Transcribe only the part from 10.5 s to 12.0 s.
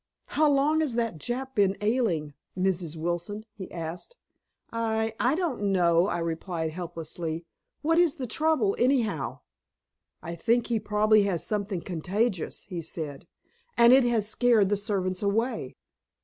he probably has something